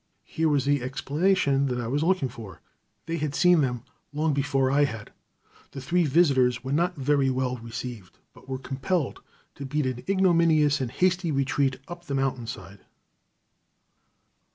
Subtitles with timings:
[0.25, 2.59] Here was the explanation that I was looking for.
[3.05, 5.11] They had seen them long before I had.
[5.73, 9.21] The three visitors were not very well received, but were compelled
[9.53, 12.79] to beat an ignominious and hasty retreat up the mountain side.